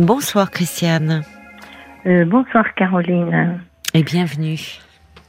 [0.00, 1.24] Bonsoir Christiane.
[2.06, 3.60] Euh, bonsoir Caroline.
[3.94, 4.58] Et bienvenue.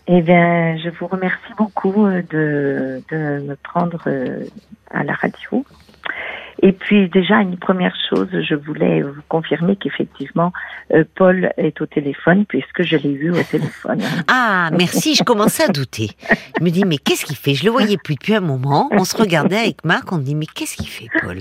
[0.06, 4.46] Eh bien, je vous remercie beaucoup euh, de, de me prendre euh,
[4.92, 5.66] à la radio.
[6.62, 10.52] Et puis déjà, une première chose, je voulais vous confirmer qu'effectivement,
[10.94, 14.02] euh, Paul est au téléphone puisque je l'ai vu au téléphone.
[14.28, 16.10] Ah, merci, je commençais à douter.
[16.60, 17.54] Je me dis, mais qu'est-ce qu'il fait?
[17.56, 18.90] Je le voyais plus depuis un moment.
[18.92, 21.38] On se regardait avec Marc, on dit, mais qu'est-ce qu'il fait, Paul?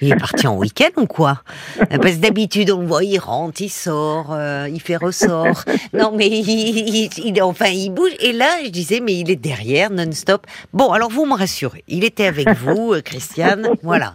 [0.00, 1.42] Il est parti en week-end ou quoi?
[1.90, 5.64] Parce que d'habitude, on le voit, il rentre, il sort, euh, il fait ressort.
[5.92, 8.12] Non, mais il, il- enfin, il bouge.
[8.20, 10.46] Et là, je disais, mais il est derrière, non-stop.
[10.72, 11.84] Bon, alors vous me rassurez.
[11.88, 13.68] Il était avec vous, euh, Christiane.
[13.82, 14.14] Voilà.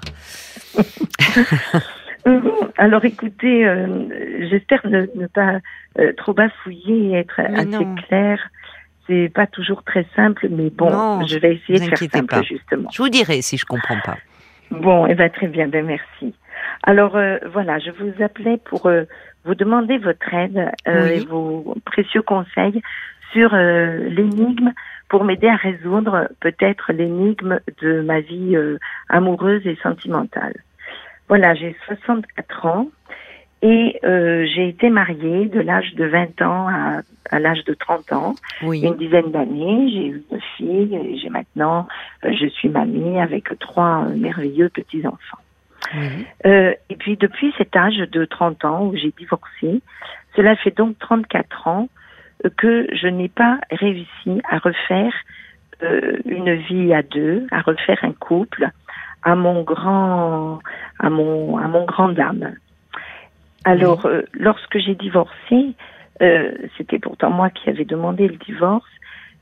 [2.27, 2.41] Euh,
[2.77, 3.87] Alors écoutez, euh,
[4.49, 5.59] j'espère ne, ne pas
[5.97, 7.95] euh, trop bafouiller et être Mais assez non.
[7.95, 8.39] clair.
[9.07, 12.41] C'est pas toujours très simple, mais bon, Non, je vais essayer de faire simple pas.
[12.41, 12.89] justement.
[12.91, 14.17] Je vous dirai si je comprends pas.
[14.71, 16.35] Bon, eh ben très bien, ben merci.
[16.83, 18.91] Alors euh, voilà, je vous appelais pour
[19.45, 20.93] vous demander votre aide Oui.
[21.13, 22.81] et vos précieux conseils
[23.31, 24.73] sur l'énigme
[25.07, 28.57] pour m'aider à résoudre peut-être l'énigme de ma vie
[29.07, 30.55] amoureuse et sentimentale.
[31.27, 32.87] Voilà, j'ai 64 ans
[33.61, 38.13] et euh, j'ai été mariée de l'âge de 20 ans à, à l'âge de 30
[38.13, 38.81] ans Oui.
[38.81, 39.89] une dizaine d'années.
[39.91, 41.87] J'ai eu deux filles et j'ai maintenant,
[42.23, 45.39] euh, je suis mamie avec trois merveilleux petits-enfants.
[46.45, 49.81] Euh, et puis depuis cet âge de 30 ans où j'ai divorcé,
[50.35, 51.89] cela fait donc 34 ans
[52.45, 55.13] euh, que je n'ai pas réussi à refaire
[55.83, 58.69] euh, une vie à deux, à refaire un couple,
[59.23, 60.59] à mon grand,
[60.99, 62.55] à mon, à mon grand dame.
[63.63, 65.75] Alors, euh, lorsque j'ai divorcé,
[66.21, 68.89] euh, c'était pourtant moi qui avais demandé le divorce,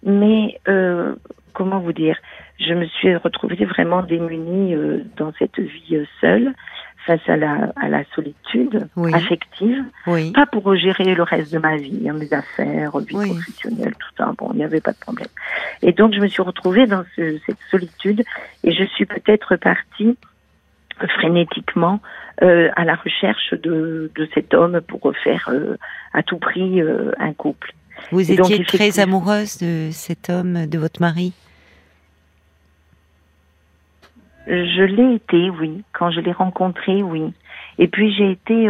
[0.03, 1.15] mais euh,
[1.53, 2.17] comment vous dire,
[2.59, 6.53] je me suis retrouvée vraiment démunie euh, dans cette vie euh, seule,
[7.05, 9.13] face à la, à la solitude Oui.
[9.13, 10.31] affective, Oui.
[10.31, 13.29] pas pour gérer le reste de ma vie, hein, mes affaires, vie Oui.
[13.29, 15.27] professionnelle, tout ça, bon, il n'y avait pas de problème.
[15.87, 18.23] Et donc, je me suis retrouvée dans ce- cette solitude
[18.63, 20.17] et je suis peut-être partie
[21.19, 21.99] frénétiquement
[22.41, 25.77] euh, à la recherche de, de cet homme pour refaire euh,
[26.13, 27.73] à tout prix euh, un couple.
[28.11, 31.33] Vous Et donc, étiez très effectivement- amoureuse de cet homme, de votre mari?
[34.47, 35.83] Je l'ai été, oui.
[35.93, 37.33] Quand je l'ai rencontré, oui.
[37.77, 38.69] Et puis j'ai été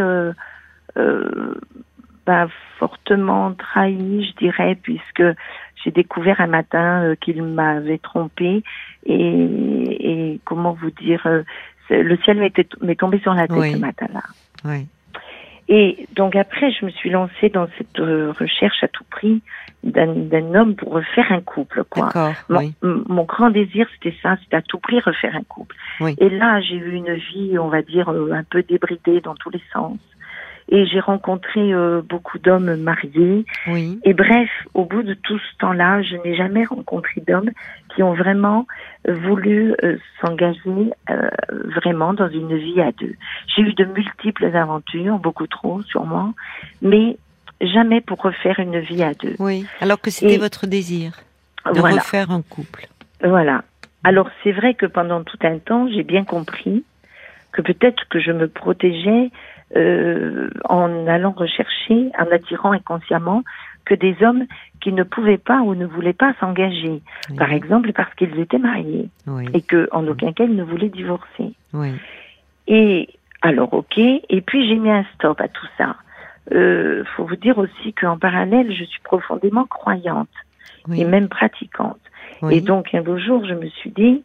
[2.26, 5.22] bah, fortement trahie, je dirais, puisque
[5.84, 8.62] j'ai découvert un matin euh, qu'il m'avait trompée
[9.04, 9.46] et,
[10.34, 11.42] et comment vous dire, euh,
[11.90, 12.38] le ciel
[12.80, 13.72] m'est tombé sur la tête Oui.
[13.72, 14.22] ce matin-là.
[14.64, 14.86] Oui.
[15.68, 19.42] Et donc après, je me suis lancée dans cette euh, recherche à tout prix
[19.82, 22.08] d'un homme pour refaire un couple, quoi.
[22.48, 22.74] Mon, Oui.
[22.82, 25.76] mon grand désir, c'était ça, c'était à tout prix refaire un couple.
[26.00, 26.14] Oui.
[26.18, 29.50] Et là, j'ai eu une vie, on va dire, euh, un peu débridée dans tous
[29.50, 29.98] les sens.
[30.68, 33.44] Et j'ai rencontré euh, beaucoup d'hommes mariés.
[33.68, 34.00] Oui.
[34.04, 37.50] Et bref, au bout de tout ce temps-là, je n'ai jamais rencontré d'hommes
[37.94, 38.66] qui ont vraiment
[39.08, 41.28] euh, voulu euh, s'engager euh,
[41.76, 43.14] vraiment dans une vie à deux.
[43.54, 46.34] J'ai eu de multiples aventures, beaucoup trop sûrement,
[46.82, 47.16] mais
[47.60, 49.36] jamais pour refaire une vie à deux.
[49.38, 49.66] Oui.
[49.80, 51.12] Alors que c'était votre désir
[51.72, 51.96] de Voilà.
[51.96, 52.86] refaire un couple.
[53.22, 53.62] Voilà.
[54.04, 56.84] Alors c'est vrai que pendant tout un temps, j'ai bien compris
[57.52, 59.30] que peut-être que je me protégeais
[59.74, 63.42] euh, en allant rechercher, en attirant inconsciemment
[63.84, 64.44] que des hommes
[64.80, 67.00] qui ne pouvaient pas ou ne voulaient pas s'engager,
[67.30, 67.36] Oui.
[67.36, 69.46] par exemple parce qu'ils étaient mariés Oui.
[69.54, 71.54] et que en aucun cas ils ne voulaient divorcer.
[71.72, 71.92] Oui.
[72.68, 73.08] Et
[73.42, 75.96] alors ok, et puis j'ai mis un stop à tout ça.
[76.52, 80.28] Euh, faut vous dire aussi qu'en parallèle, je suis profondément croyante
[80.88, 81.00] Oui.
[81.00, 81.98] et même pratiquante.
[82.42, 82.56] Oui.
[82.56, 84.22] Et donc un beau jour, je me suis dit,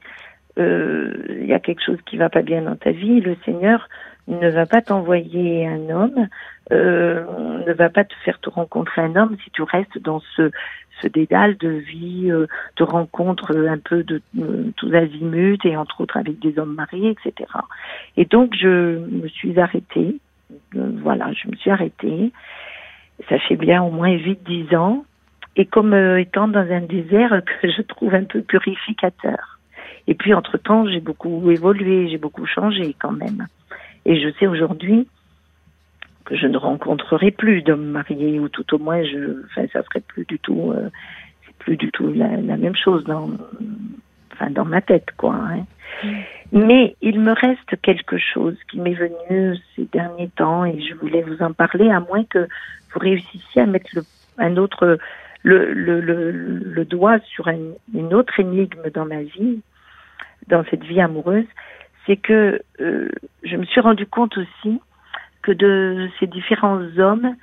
[0.60, 3.22] euh, il y a quelque chose qui va pas bien dans ta vie.
[3.22, 3.88] Le Seigneur
[4.32, 6.28] ne va pas t'envoyer un homme,
[6.72, 10.52] euh, ne va pas te faire te rencontrer un homme si tu restes dans ce
[11.02, 12.48] ce dédale de vie, euh,
[12.78, 16.76] de rencontres euh, un peu de euh, tous azimuts et entre autres avec des hommes
[16.76, 17.50] mariés, etc.
[18.18, 20.18] Et donc je me suis arrêtée.
[20.76, 22.32] Euh, voilà, je me suis arrêtée.
[23.30, 25.06] Ça fait bien au moins 8-10 ans
[25.56, 29.60] et comme euh, étant dans un désert que je trouve un peu purificateur.
[30.08, 33.48] Et puis entre-temps, j'ai beaucoup évolué, j'ai beaucoup changé quand même.
[34.06, 35.08] Et je sais aujourd'hui
[36.26, 40.02] que je ne rencontrerai plus d'hommes mariés, ou tout au moins, je, enfin, ça serait
[40.02, 40.90] plus du tout, euh,
[41.46, 43.30] c'est plus du tout la, la même chose dans,
[44.34, 45.36] enfin, dans ma tête, quoi.
[45.36, 45.66] hein.
[46.52, 51.22] Mais il me reste quelque chose qui m'est venu ces derniers temps, et je voulais
[51.22, 52.48] vous en parler, à moins que
[52.94, 54.04] vous réussissiez à mettre le,
[54.38, 54.98] un autre
[55.44, 57.58] le, le, le, le doigt sur un,
[57.94, 59.62] une autre énigme dans ma vie,
[60.48, 61.46] dans cette vie amoureuse,
[62.06, 63.10] c'est que euh,
[63.44, 64.82] je me suis rendu compte aussi
[65.42, 67.36] que de ces différents hommes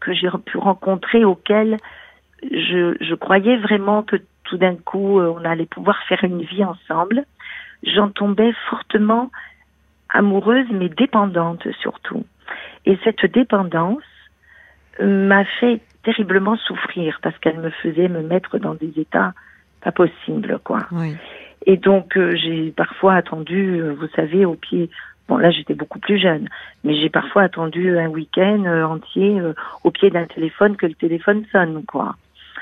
[0.00, 1.78] que j'ai pu rencontrer auxquels
[2.42, 6.64] je, je croyais vraiment que tout d'un coup euh, on allait pouvoir faire une vie
[6.64, 7.24] ensemble.
[7.82, 9.30] J'en tombais fortement
[10.08, 12.24] amoureuse mais dépendante surtout.
[12.86, 14.02] Et cette dépendance
[15.00, 19.32] m'a fait terriblement souffrir parce qu'elle me faisait me mettre dans des états
[19.80, 20.80] pas possibles quoi.
[20.92, 21.16] Oui.
[21.66, 24.90] Et donc euh, j'ai parfois attendu, euh, vous savez, au pied.
[25.28, 26.48] Bon là j'étais beaucoup plus jeune,
[26.84, 29.40] mais j'ai parfois attendu un week-end euh, entier
[29.82, 32.16] au pied d'un téléphone que le téléphone sonne quoi,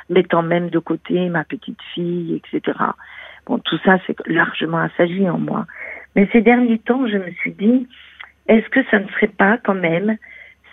[0.09, 2.79] mettant même de côté ma petite fille, etc.
[3.47, 5.67] Bon tout ça c'est largement assagi en moi.
[6.15, 7.89] Mais ces derniers temps je me suis dit,
[8.47, 10.17] est-ce que ça ne serait pas quand même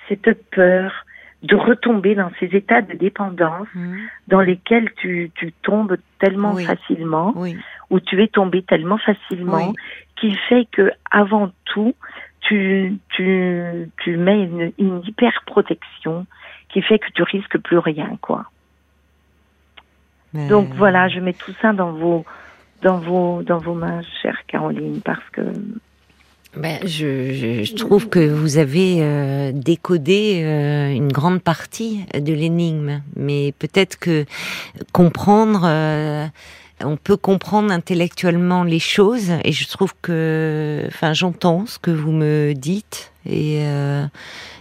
[0.08, 1.06] cette peur
[1.44, 3.98] de retomber dans ces états de dépendance Mmh.
[4.28, 6.66] dans lesquels tu, tu tombes tellement Oui.
[6.66, 7.56] facilement, Oui.
[7.90, 9.76] où tu es tombé tellement facilement, Oui.
[10.18, 11.96] qui fait que avant tout,
[12.42, 16.26] tu, tu, tu mets une, une hyper protection
[16.70, 18.46] qui fait que tu risques plus rien, quoi.
[20.34, 22.26] Mais- Donc voilà, je mets tout ça dans vos,
[22.82, 25.42] dans vos, dans vos mains, chère Caroline, parce que
[26.56, 32.34] Ben, je, je- je trouve que vous avez euh, décodé euh, une grande partie de
[32.34, 34.26] l'énigme, mais peut-être que
[34.92, 36.26] comprendre, euh,
[36.84, 42.12] on peut comprendre intellectuellement les choses, et je trouve que, enfin, j'entends ce que vous
[42.12, 44.06] me dites, et euh,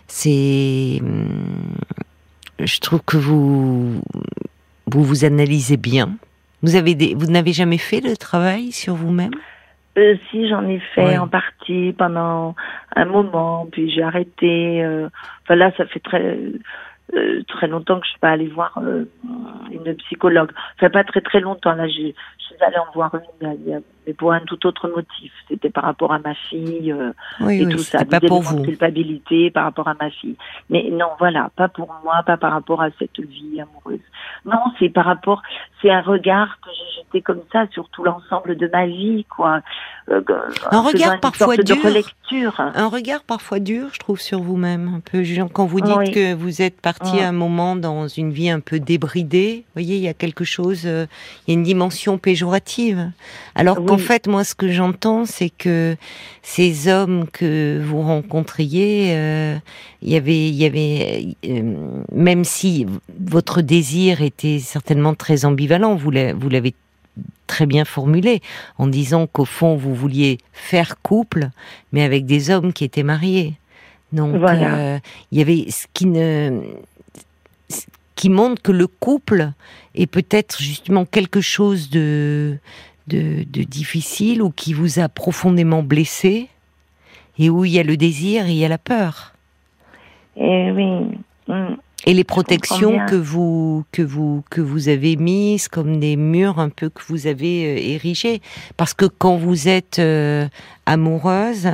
[0.09, 1.47] c'est, hum,
[2.61, 4.03] je trouve que vous
[4.91, 6.17] vous vous analysez bien.
[6.63, 9.33] Vous avez des, vous n'avez jamais fait le travail sur vous-même?
[9.99, 11.19] Euh, si j'en ai fait Ouais.
[11.19, 12.55] en partie pendant
[12.95, 14.83] un moment, puis j'ai arrêté.
[14.85, 15.09] Euh,
[15.43, 16.39] enfin là, ça fait très
[17.15, 19.05] euh, très longtemps que je suis pas allée voir euh,
[19.73, 20.51] une psychologue.
[20.79, 21.73] Ça fait pas très très longtemps.
[21.75, 24.67] Là, j'ai- je suis allée en voir une, il y a- mais pour un tout
[24.67, 25.31] autre motif.
[25.49, 28.05] C'était par rapport à ma fille euh, Oui, et oui, tout ça.
[28.07, 28.63] pas pour vous.
[28.63, 30.35] culpabilité par rapport à ma fille.
[30.71, 34.01] Mais non, voilà, pas pour moi, pas par rapport à cette vie amoureuse.
[34.47, 35.43] Non, c'est par rapport,
[35.83, 39.61] c'est un regard que j'ai jeté comme ça sur tout l'ensemble de ma vie, quoi.
[40.11, 40.23] Euh,
[40.71, 41.77] Un faisant regard parfois dur.
[42.75, 45.23] Un regard parfois dur, je trouve, sur vous-même, un peu.
[45.53, 46.11] Quand vous dites Oui.
[46.13, 47.19] que vous êtes parti Mm.
[47.21, 50.45] à un moment dans une vie un peu débridée, vous voyez, il y a quelque
[50.45, 51.07] chose, euh,
[51.47, 53.11] il y a une dimension péjorative.
[53.55, 54.05] Alors Oui.
[54.05, 55.97] fait, moi, ce que j'entends, c'est que
[56.43, 59.57] ces hommes que vous rencontriez, euh,
[60.03, 62.87] il y avait, il y avait, euh, même si
[63.21, 66.75] votre désir était certainement très ambivalent, vous l'a- vous l'avez
[67.47, 68.41] très bien formulé
[68.79, 71.49] en disant qu'au fond vous vouliez faire couple,
[71.93, 73.55] mais avec des hommes qui étaient mariés.
[74.13, 74.77] Donc Voilà.
[74.77, 74.99] euh,
[75.33, 76.61] il y avait ce qui ne
[77.69, 77.83] ce
[78.15, 79.53] qui montre que le couple
[79.95, 82.59] est peut-être justement quelque chose de,
[83.09, 86.49] de de difficile ou qui vous a profondément blessé
[87.39, 89.33] et où il y a le désir et il y a la peur.
[90.37, 91.19] Et oui.
[91.49, 91.77] mm.
[92.07, 96.69] Et les protections que vous que vous que vous avez mises comme des murs un
[96.69, 98.41] peu que vous avez euh, érigés
[98.77, 100.47] parce que quand vous êtes euh,
[100.87, 101.69] amoureuse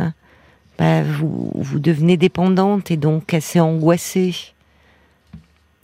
[0.78, 4.34] bah, vous vous devenez dépendante et donc assez angoissée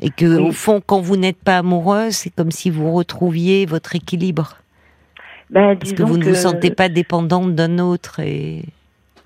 [0.00, 0.48] et que Oui.
[0.48, 4.56] au fond quand vous n'êtes pas amoureuse c'est comme si vous retrouviez votre équilibre
[5.50, 8.62] Ben, parce que vous ne vous sentez pas dépendante d'un autre et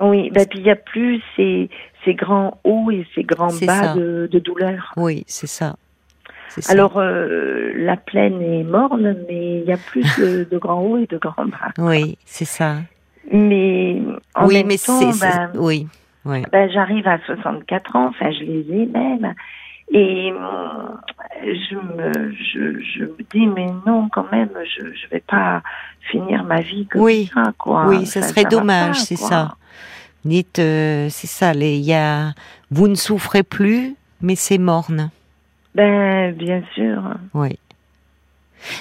[0.01, 1.69] Oui, ben, puis il y a plus ces,
[2.05, 4.93] ces grands hauts et ces grands bas de, de douleur.
[4.97, 5.77] oui c'est ça.
[6.69, 10.99] Alors, euh, la plaine est morne, mais il y a plus de, de grands hauts
[10.99, 11.73] et de grands bas.
[11.79, 12.77] oui c'est ça.
[13.33, 14.01] Mais
[14.35, 15.87] en oui même mais temps, ben, oui
[16.25, 16.43] oui.
[16.53, 19.35] ben, j'arrive à 64 ans, enfin je les ai même,
[19.93, 20.99] et hum,
[21.43, 25.63] je me, je, je me dis mais non quand même, je je vais pas
[26.11, 27.31] finir ma vie comme Oui.
[27.35, 27.87] ça quoi.
[27.87, 29.57] Oui, ça serait dommage, c'est ça.
[30.25, 32.33] Dites, euh, c'est ça, les, y a,
[32.71, 35.11] vous ne souffrez plus, mais c'est morne.
[35.75, 37.03] Ben bien sûr.
[37.35, 37.59] Oui.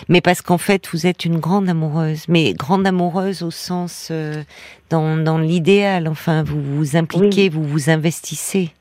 [0.08, 4.42] Mais parce qu'en fait, vous êtes une grande amoureuse, mais grande amoureuse au sens euh,
[4.90, 6.08] dans, dans l'idéal.
[6.08, 8.72] Enfin, vous vous impliquez, vous vous investissez.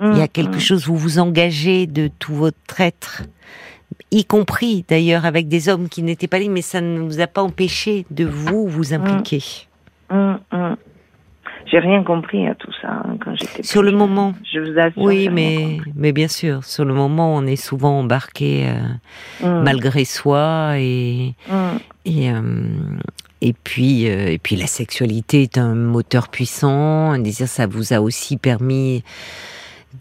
[0.00, 0.60] Il y a Hum, quelque hum.
[0.60, 3.22] chose, vous vous engagez de tout votre être,
[4.10, 7.26] y compris d'ailleurs avec des hommes qui n'étaient pas là, mais ça ne vous a
[7.26, 9.42] pas empêché de vous vous impliquer.
[10.10, 10.76] Hum, hum.
[11.70, 13.98] J'ai rien compris à tout ça hein, quand j'étais Sur le jeune.
[13.98, 14.34] moment.
[14.52, 15.02] Je vous assure.
[15.02, 18.68] Oui, mais, mais bien sûr, sur le moment, on est souvent embarqué
[19.44, 21.34] euh, malgré soi et,
[22.04, 22.40] et, euh,
[23.40, 27.12] et, puis, euh, et puis la sexualité est un moteur puissant.
[27.12, 29.04] Un désir, ça vous a aussi permis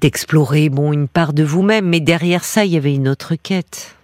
[0.01, 3.95] d'explorer bon une part de vous-même, mais derrière ça, il y avait une autre quête.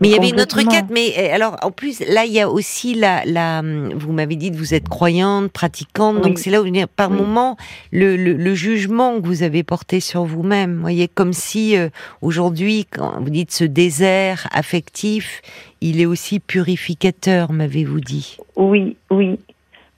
[0.00, 2.40] Mais il y avait une autre quête, mais euh, alors en plus là il y
[2.40, 3.62] a aussi la, la
[3.94, 7.56] vous m'avez dit que vous êtes croyante, pratiquante, donc c'est là où par moment
[7.90, 11.88] le, le, jugement que vous avez porté sur vous-même, voyez comme si euh,
[12.22, 15.42] aujourd'hui quand vous dites ce désert affectif,
[15.80, 18.36] il est aussi purificateur, m'avez-vous dit?
[18.56, 19.38] Oui, oui.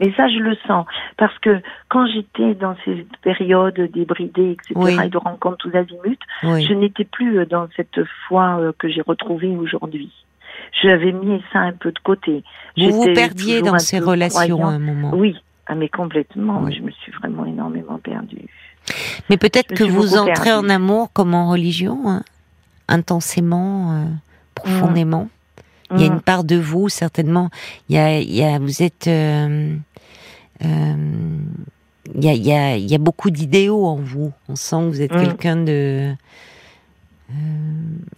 [0.01, 0.87] Mais ça, je le sens.
[1.17, 6.73] Parce que quand j'étais dans ces périodes débridées, etc., et de rencontres tous azimuts, je
[6.75, 10.13] n'étais plus euh, dans cette foi euh, que j'ai retrouvée aujourd'hui.
[10.83, 12.43] J'avais mis ça un peu de côté.
[12.77, 15.13] Vous vous perdiez dans ces relations à un moment.
[15.15, 15.37] Oui,
[15.67, 16.71] ah, mais complètement.
[16.71, 18.47] Je me suis vraiment énormément perdue.
[19.31, 22.23] Mais peut-être que vous entrez en amour comme en religion, hein,
[22.89, 24.05] intensément, euh,
[24.55, 25.29] profondément.
[25.93, 26.23] Il y a une mm.
[26.23, 27.51] part de vous, certainement.
[27.89, 29.07] Il y a, il y a vous êtes.
[29.07, 29.75] Euh,
[30.65, 30.95] euh,
[32.15, 34.33] il, y a, il, y a, il y a beaucoup d'idéaux en vous.
[34.49, 35.21] On sent que vous êtes mm.
[35.21, 36.15] quelqu'un de.
[37.31, 37.35] Euh,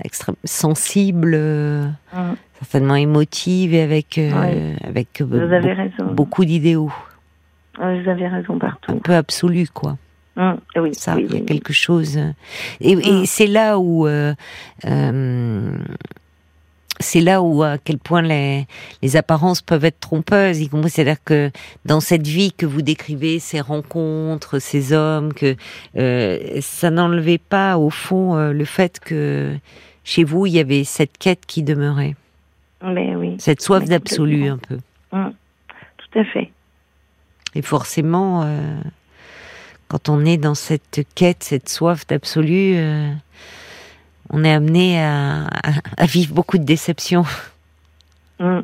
[0.04, 2.34] extrêmement sensible, mm.
[2.58, 5.22] certainement émotive et avec, avec
[6.12, 6.92] beaucoup d'idéaux.
[7.76, 8.92] Vous avez raison partout.
[8.92, 9.96] Un peu absolu, quoi.
[10.76, 12.18] oui, ça, il y a quelque chose.
[12.80, 14.06] Et, et c'est là où
[17.00, 18.66] c'est là où à quel point les,
[19.02, 21.50] les apparences peuvent être trompeuses, c'est-à-dire que
[21.84, 25.56] dans cette vie que vous décrivez, ces rencontres, ces hommes, que
[25.96, 29.56] euh, ça n'enlevait pas au fond euh, le fait que
[30.04, 32.16] chez vous il y avait cette quête qui demeurait.
[32.82, 33.36] Mais oui.
[33.38, 34.78] Cette soif d'absolu un peu.
[35.12, 35.32] Hum,
[35.98, 36.50] tout à fait.
[37.54, 38.80] Et forcément, euh,
[39.88, 42.76] quand on est dans cette quête, cette soif d'absolu
[44.30, 45.46] on est amené à,
[46.00, 47.24] vivre beaucoup de déceptions.
[48.40, 48.60] Mm.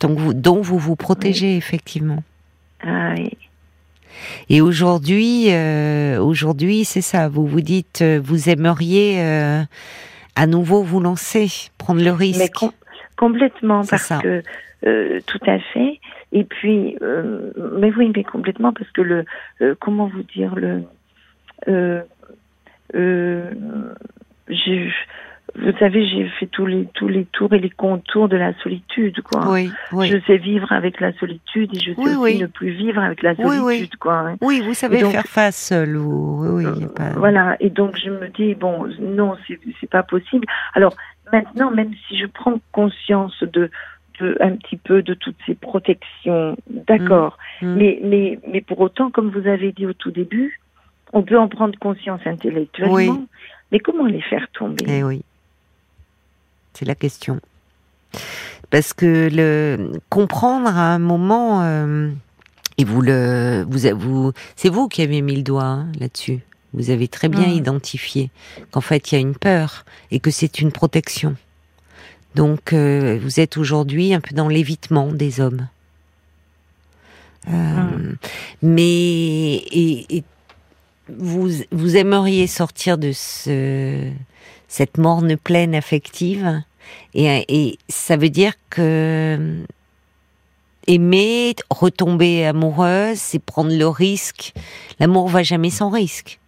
[0.00, 2.22] Donc vous, dont vous vous protégez effectivement.
[2.82, 3.36] Ah oui.
[4.48, 7.28] Et aujourd'hui, euh, aujourd'hui, c'est ça.
[7.28, 9.62] Vous vous dites, euh, vous aimeriez euh,
[10.36, 11.48] à nouveau vous lancer,
[11.78, 12.40] prendre le risque.
[12.40, 12.70] Mais
[13.16, 14.42] complètement, parce que
[15.26, 16.00] tout à fait.
[16.32, 19.24] Et puis, mais oui, mais complètement, parce que le,
[19.80, 20.84] comment vous dire le
[22.94, 23.50] euh,
[25.56, 29.20] vous savez, j'ai fait tous les tous les tours et les contours de la solitude,
[29.22, 29.50] quoi.
[29.50, 30.08] Oui, oui.
[30.08, 33.34] Je sais vivre avec la solitude et je sais aussi ne plus vivre avec la
[33.34, 34.34] solitude, quoi.
[34.40, 35.96] Oui, vous savez faire face seul.
[35.96, 37.10] Oui, oui, pas...
[37.16, 37.56] Voilà.
[37.60, 40.46] Et donc je me dis bon, non, c'est c'est pas possible.
[40.74, 40.94] Alors
[41.32, 43.70] maintenant, même si je prends conscience de
[44.20, 47.38] de, un petit peu de toutes ces protections, d'accord.
[47.62, 47.76] Mmh, mmh.
[47.76, 50.60] Mais, mais, mais pour autant, comme vous avez dit au tout début,
[51.12, 53.26] on peut en prendre conscience intellectuellement,
[53.72, 54.84] mais comment les faire tomber?
[54.88, 55.22] Eh oui,
[56.74, 57.40] c'est la question.
[58.70, 62.10] Parce que le comprendre à un moment, euh,
[62.76, 66.40] et vous le, vous, vous c'est vous qui avez mis le doigt hein, là-dessus.
[66.74, 68.30] Vous avez très bien identifié
[68.70, 71.34] qu'en fait il y a une peur et que c'est une protection.
[72.34, 75.66] Donc euh, vous êtes aujourd'hui un peu dans l'évitement des hommes.
[77.48, 78.12] Euh.
[78.60, 80.24] Mais et, et
[81.16, 84.10] vous, vous aimeriez sortir de ce,
[84.68, 86.62] cette morne pleine affective
[87.14, 89.64] et, et ça veut dire que
[90.86, 94.52] aimer, retomber amoureuse, c'est prendre le risque.
[94.98, 96.40] L'amour va jamais sans risque.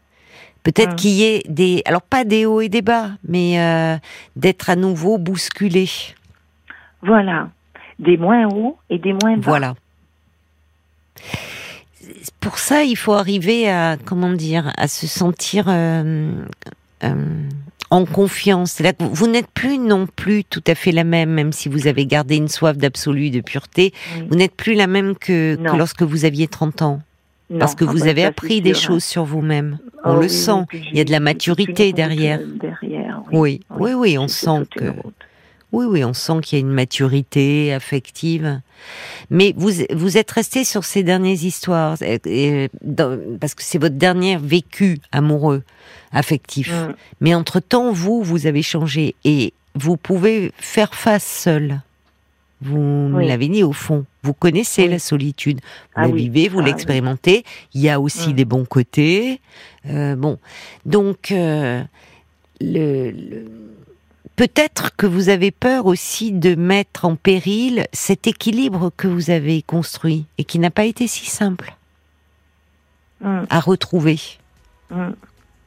[0.63, 3.97] Peut-être qu'il y ait des, alors pas des hauts et des bas, mais euh,
[4.37, 5.89] d'être à nouveau bousculé.
[7.03, 7.49] Voilà,
[7.99, 9.43] des moins hauts et des moins bas.
[9.43, 9.75] Voilà
[12.41, 16.33] pour ça, il faut arriver à comment dire, à se sentir euh,
[17.05, 17.43] euh,
[17.91, 18.81] en confiance.
[18.81, 22.07] Là vous, n'êtes plus non plus tout à fait la même, même si vous avez
[22.07, 23.93] gardé une soif d'absolu, de pureté.
[24.29, 27.01] Vous n'êtes plus la même que, lorsque vous aviez 30 ans.
[27.59, 29.79] parce que ah vous bah, avez appris des choses sur vous-même.
[30.05, 30.65] On oh le sent.
[30.73, 32.41] Il y a de la maturité derrière.
[33.33, 33.61] oui.
[33.71, 34.93] oui, oui, on sent que.
[35.73, 38.61] Oui, oui, on sent qu'il y a une maturité affective.
[39.31, 41.97] Mais vous, vous êtes resté sur ces dernières histoires,
[43.41, 45.63] parce que c'est votre dernier vécu amoureux,
[46.13, 46.73] affectif.
[46.73, 46.95] Mm.
[47.21, 51.81] Mais entre-temps, vous, vous avez changé et vous pouvez faire face seul.
[52.63, 54.05] Vous l'avez dit au fond.
[54.23, 55.61] Vous connaissez la solitude.
[55.97, 57.45] Vous ah la vivez, vous ah l'expérimentez.
[57.73, 58.33] Il y a aussi mm.
[58.35, 59.41] des bons côtés.
[59.87, 60.39] Euh, bon,
[60.85, 61.83] donc euh,
[62.61, 63.47] le
[64.41, 69.61] Peut-être que vous avez peur aussi de mettre en péril cet équilibre que vous avez
[69.61, 71.77] construit et qui n'a pas été si simple
[73.21, 73.41] mm.
[73.51, 74.19] à retrouver.
[74.91, 75.11] Mm.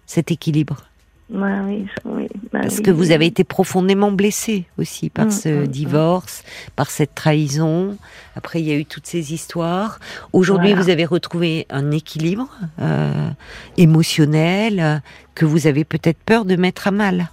[0.07, 0.85] Cet équilibre.
[1.29, 6.43] oui, oui, bah Parce que vous avez été profondément blessé aussi par mm, ce divorce,
[6.75, 7.95] par cette trahison.
[8.35, 9.99] Après, il y a eu toutes ces histoires.
[10.31, 12.49] Aujourd'hui, vous avez retrouvé un équilibre
[12.81, 13.29] euh,
[13.77, 15.03] émotionnel
[15.35, 17.29] que vous avez peut-être peur de mettre à mal.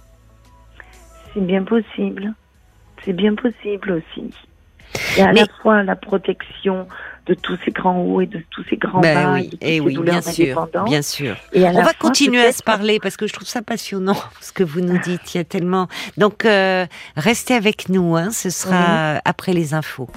[1.33, 2.33] C'est bien possible.
[3.03, 4.31] C'est bien possible aussi.
[5.17, 6.87] Et à la fois la protection
[7.27, 9.63] de tous ces grands hauts et de tous ces grands ben bas, oui, de toutes
[9.63, 11.35] et ces oui, bien sûr, bien sûr.
[11.53, 14.51] Et On va fois, continuer à se parler parce que je trouve ça passionnant ce
[14.51, 15.33] que vous nous dites.
[15.33, 15.87] Il y a tellement.
[16.17, 16.85] Donc euh,
[17.15, 18.15] restez avec nous.
[18.15, 20.09] Hein, ce sera après les infos.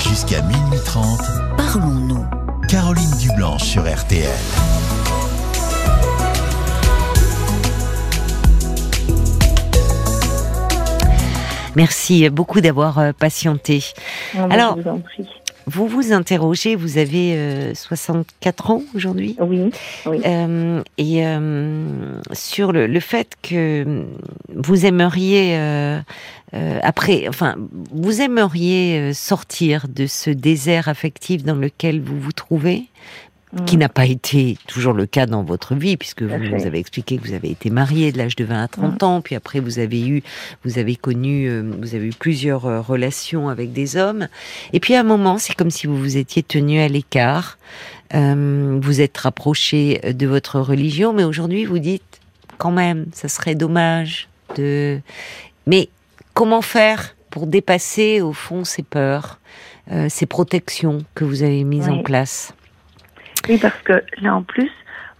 [0.00, 1.20] Jusqu'à minuit 30,
[1.56, 2.24] Parlons-nous.
[2.68, 4.28] Caroline Dublanche sur RTL.
[11.76, 13.82] Merci beaucoup d'avoir euh, patienté.
[14.34, 15.26] Non, mais Alors- je vous en prie.
[15.66, 16.76] Vous vous interrogez.
[16.76, 19.34] Vous avez euh, 64 ans aujourd'hui.
[19.40, 19.70] Oui,
[20.04, 20.20] oui.
[20.26, 24.04] Euh, et euh, sur le, le fait que
[24.54, 26.00] vous aimeriez euh,
[26.52, 27.56] euh, après, enfin,
[27.92, 32.82] vous aimeriez euh, sortir de ce désert affectif dans lequel vous vous trouvez,
[33.66, 37.18] qui n'a pas été toujours le cas dans votre vie, puisque vous nous avez expliqué
[37.18, 39.78] que vous avez été marié de l'âge de 20 à 30 ans, puis après vous
[39.78, 40.22] avez eu,
[40.64, 44.28] vous avez connu, euh, vous avez eu plusieurs euh, relations avec des hommes,
[44.72, 47.58] et puis à un moment, c'est comme si vous vous étiez tenu à l'écart,
[48.14, 52.20] euh, vous êtes rapproché de votre religion, mais aujourd'hui vous dites,
[52.58, 55.00] quand même, ça serait dommage de,
[55.66, 55.88] mais
[56.34, 59.40] comment faire pour dépasser au fond ces peurs,
[59.90, 62.54] euh, ces protections que vous avez mises en place?
[63.48, 64.70] Oui, parce que là, en plus,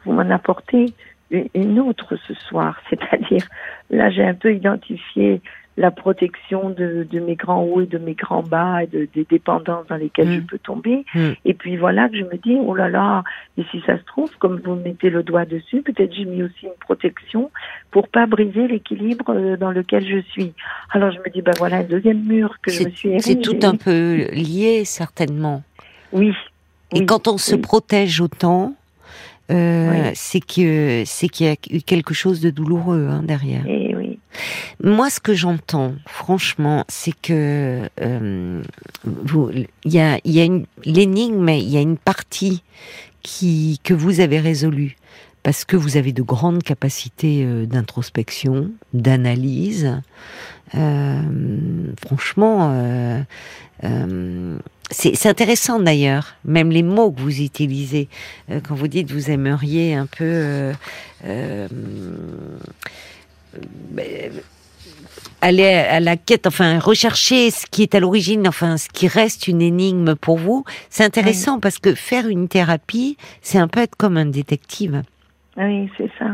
[0.04, 0.92] vous m'en apportez
[1.30, 2.80] une- autre ce soir.
[2.90, 3.46] C'est-à-dire,
[3.90, 5.40] là, j'ai un peu identifié
[5.76, 9.24] la protection de, de mes grands hauts et de mes grands bas et de, des
[9.28, 10.34] dépendances dans lesquelles Mm.
[10.36, 11.04] je peux tomber.
[11.16, 11.30] Mm.
[11.46, 13.24] Et puis voilà que je me dis, oh là là,
[13.58, 16.66] et si ça se trouve, comme vous mettez le doigt dessus, peut-être j'ai mis aussi
[16.66, 17.50] une protection
[17.90, 20.52] pour pas briser l'équilibre euh, dans lequel je suis.
[20.90, 23.40] Alors je me dis, ben voilà un deuxième mur que je me suis C'est érigé.
[23.40, 25.64] tout un peu lié, certainement.
[26.12, 26.32] Oui.
[26.94, 28.74] Et oui, quand on se protège autant,
[29.50, 30.12] euh, Oui.
[30.14, 33.66] c'est que c'est qu'il y a eu quelque chose de douloureux hein, derrière.
[33.66, 34.18] Et oui.
[34.82, 38.62] Moi, ce que j'entends, franchement, c'est que euh,
[39.84, 42.62] y a, y l'énigme, il y a une partie
[43.22, 44.96] qui que vous avez résolue
[45.44, 50.00] parce que vous avez de grandes capacités euh, d'introspection, d'analyse.
[50.74, 51.20] Euh,
[52.04, 53.20] franchement, euh,
[53.84, 54.58] euh,
[54.90, 58.08] c'est intéressant d'ailleurs, même les mots que vous utilisez
[58.48, 60.72] quand vous dites vous aimeriez un peu.
[65.40, 69.46] aller à la quête, enfin rechercher ce qui est à l'origine, enfin ce qui reste
[69.46, 73.96] une énigme pour vous, c'est intéressant parce que faire une thérapie, c'est un peu être
[73.96, 75.02] comme un détective
[75.56, 76.26] Oui, c'est ça.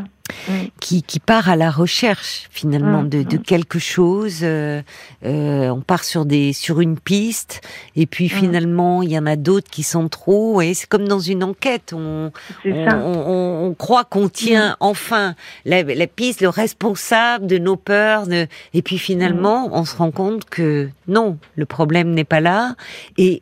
[0.78, 3.42] Qui, qui part à la recherche finalement Mm, de, de mm.
[3.42, 4.40] quelque chose.
[4.42, 4.80] euh,
[5.24, 7.60] euh, on part sur des sur une piste
[7.96, 8.28] et puis Mm.
[8.28, 11.92] finalement il y en a d'autres qui sont trop et c'est comme dans une enquête.
[11.94, 12.30] On,
[12.64, 12.96] on, ça.
[12.96, 18.82] on- croit qu'on tient enfin la, la piste, le responsable de nos peurs, de- et
[18.82, 22.76] puis finalement on se rend compte que non, le problème n'est pas là
[23.18, 23.40] et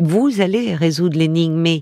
[0.00, 1.54] vous allez résoudre l'énigme.
[1.60, 1.80] Mais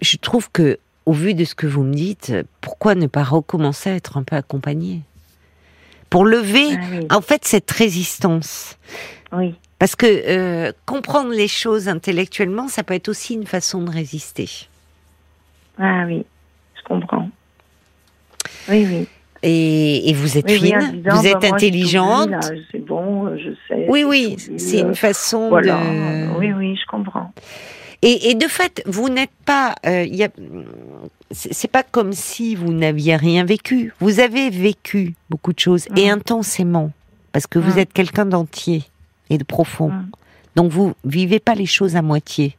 [0.00, 3.90] je trouve que au vu de ce que vous me dites, pourquoi ne pas recommencer
[3.90, 5.00] à être un peu accompagné
[6.10, 7.06] pour lever Ah oui.
[7.10, 8.76] en fait cette résistance
[9.32, 9.54] oui.
[9.78, 14.48] parce que euh, comprendre les choses intellectuellement, ça peut être aussi une façon de résister.
[15.78, 16.24] Ah oui,
[16.76, 17.28] je comprends.
[18.68, 19.06] Oui, oui.
[19.42, 22.30] Et, et vous êtes Oui, oui, en fine, disant, vous bah, êtes intelligente?
[22.72, 23.86] C'est bon, je sais.
[23.88, 25.76] oui, oui, c'est une façon Voilà.
[25.78, 26.38] de.
[26.38, 27.32] Oui, oui, je comprends.
[28.02, 29.74] Et, et de fait, vous n'êtes pas.
[29.86, 30.28] euh, il y a-
[31.30, 33.92] c'est pas comme si vous n'aviez rien vécu.
[34.00, 36.18] Vous avez vécu beaucoup de choses et Mhm.
[36.18, 36.92] intensément,
[37.32, 37.78] parce que vous Mhm.
[37.78, 38.84] êtes quelqu'un d'entier
[39.30, 39.90] et de profond.
[39.90, 40.10] Mm,
[40.56, 42.56] Donc vous vivez pas les choses à moitié.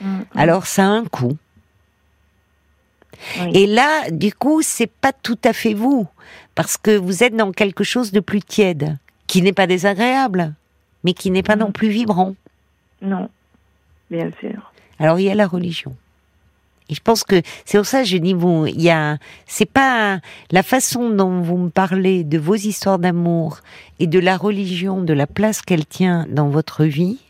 [0.00, 0.24] mm, mm.
[0.36, 1.36] Alors ça a un coût.
[3.40, 3.50] Oui.
[3.54, 6.06] Et là, du coup, c'est pas tout à fait vous,
[6.54, 10.54] parce que vous êtes dans quelque chose de plus tiède, qui n'est pas désagréable,
[11.04, 12.34] mais qui n'est pas non plus vibrant.
[13.02, 13.28] Non,
[14.10, 14.72] bien sûr.
[14.98, 15.94] Alors il y a la religion.
[16.90, 19.70] Et je pense que c'est pour ça que je dis vous, il y a, c'est
[19.70, 20.18] pas
[20.50, 23.60] la façon dont vous me parlez de vos histoires d'amour
[24.00, 27.20] et de la religion, de la place qu'elle tient dans votre vie.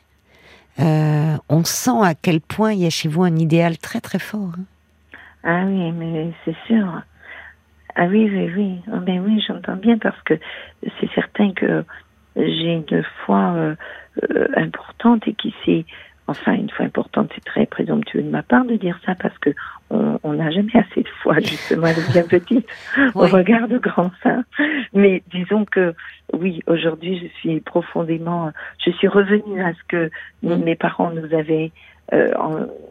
[0.80, 4.18] euh, on sent à quel point il y a chez vous un idéal très très
[4.18, 4.52] fort.
[4.58, 4.64] hein.
[5.44, 6.86] Ah oui, mais c'est sûr.
[7.96, 8.80] Ah oui, oui, oui.
[8.92, 10.34] Ah ben oui, j'entends bien parce que
[10.98, 11.84] c'est certain que
[12.36, 13.74] j'ai une foi euh,
[14.30, 15.84] euh, importante et qui s'est
[16.30, 19.50] enfin une fois importante, c'est très présomptueux de ma part de dire ça parce que
[20.22, 22.66] on n'a jamais assez de foi justement, elle est bien petite
[23.14, 23.30] au Oui.
[23.30, 24.44] regard de grands saints.
[24.94, 25.94] Mais disons que
[26.32, 28.52] oui, aujourd'hui je suis profondément,
[28.84, 30.10] je suis revenue à ce que
[30.42, 30.54] Mm.
[30.64, 31.70] mes parents nous avaient
[32.12, 32.32] euh,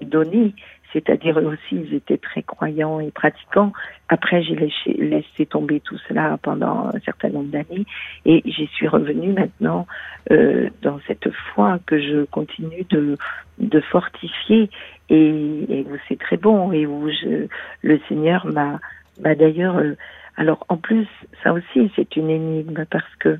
[0.02, 0.54] donné,
[0.94, 3.72] c'est-à-dire eux aussi, ils étaient très croyants et pratiquants.
[4.08, 7.86] Après, j'ai laissé, laissé, tomber tout cela pendant un certain nombre d'années
[8.26, 9.86] et j'y suis revenue maintenant
[10.32, 13.18] euh, dans cette foi que je continue de,
[13.60, 14.70] de fortifier
[15.10, 17.48] et, et où c'est très bon et où je,
[17.84, 18.80] le Seigneur m'a,
[19.22, 19.78] m'a d'ailleurs.
[19.78, 19.96] Euh,
[20.38, 21.08] alors en plus,
[21.44, 23.38] ça aussi, c'est une énigme parce que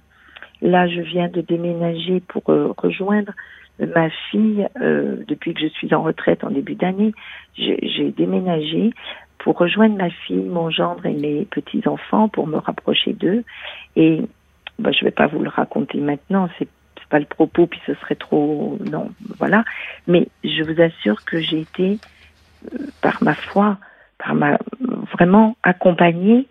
[0.62, 3.34] là, je viens de déménager pour euh, rejoindre
[3.86, 7.14] ma fille, euh, depuis que je suis en retraite en début d'année,
[7.56, 8.92] j'ai déménagé
[9.38, 13.44] pour rejoindre ma fille, mon gendre et mes petits-enfants pour me rapprocher d'eux.
[13.96, 14.22] Et
[14.80, 16.68] bah, je ne vais pas vous le raconter maintenant, c'est
[17.10, 18.78] pas le propos, puis ce serait trop...
[18.92, 19.66] Non, voilà.
[20.08, 21.98] Mais je vous assure que j'ai été,
[22.74, 23.78] euh, par ma foi,
[24.20, 24.58] par ma
[25.12, 26.46] vraiment accompagnée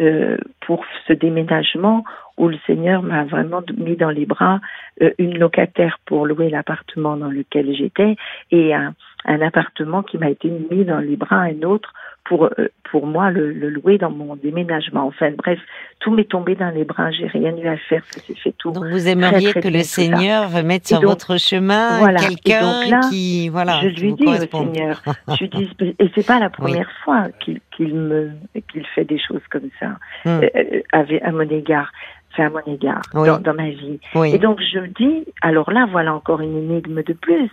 [0.00, 2.04] euh, pour ce déménagement
[2.36, 4.60] où le Seigneur m'a vraiment mis dans les bras
[5.02, 8.16] euh, une locataire pour louer l'appartement dans lequel j'étais
[8.50, 11.92] et un, un appartement qui m'a été mis dans les bras un autre
[12.24, 15.06] pour euh, pour moi le, le, louer dans mon déménagement.
[15.06, 15.58] Enfin bref,
[16.00, 18.70] tout m'est tombé dans les bras, j'ai rien eu à faire, ça s'est fait tout.
[18.72, 23.80] Donc vous aimeriez que le Seigneur mette sur votre chemin voilà, quelqu'un qui voilà.
[23.80, 27.04] Je lui dis au Seigneur, je lui dis et c'est pas la première oui.
[27.04, 28.30] fois qu'il qu'il me
[28.72, 30.40] qu'il fait des choses comme ça hum.
[30.42, 31.90] euh, avec à mon égard
[32.36, 33.26] fait à mon égard oui.
[33.26, 33.98] dans, dans, ma vie.
[34.14, 34.32] Oui.
[34.32, 37.50] Et donc je dis, alors là voilà encore une énigme de plus,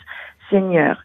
[0.51, 1.03] Seigneur,